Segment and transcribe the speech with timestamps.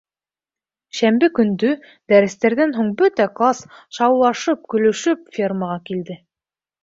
[0.99, 1.73] Шәмбе көндө,
[2.13, 3.61] дәрестәрҙән һуң бөтә класс
[3.99, 6.19] шаулашып-көлөшөп, фермаға килде.